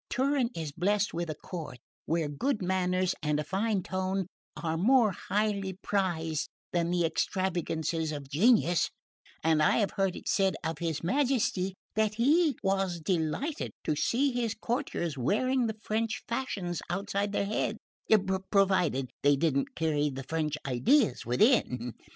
Turin 0.09 0.49
is 0.55 0.71
blessed 0.71 1.13
with 1.13 1.29
a 1.29 1.35
court 1.35 1.77
where 2.07 2.27
good 2.27 2.59
manners 2.59 3.13
and 3.21 3.39
a 3.39 3.43
fine 3.43 3.83
tone 3.83 4.25
are 4.57 4.75
more 4.75 5.11
highly 5.11 5.73
prized 5.73 6.49
than 6.73 6.89
the 6.89 7.05
extravagances 7.05 8.11
of 8.11 8.27
genius; 8.27 8.89
and 9.43 9.61
I 9.61 9.77
have 9.77 9.91
heard 9.91 10.15
it 10.15 10.27
said 10.27 10.55
of 10.63 10.79
his 10.79 11.03
Majesty 11.03 11.75
that 11.95 12.15
he 12.15 12.55
was 12.63 12.99
delighted 12.99 13.69
to 13.83 13.95
see 13.95 14.31
his 14.31 14.55
courtiers 14.55 15.19
wearing 15.19 15.67
the 15.67 15.77
French 15.83 16.23
fashions 16.27 16.81
outside 16.89 17.31
their 17.31 17.45
heads, 17.45 17.77
provided 18.49 19.11
they 19.21 19.35
didn't 19.35 19.75
carry 19.75 20.09
the 20.09 20.23
French 20.23 20.57
ideas 20.65 21.27
within. 21.27 21.93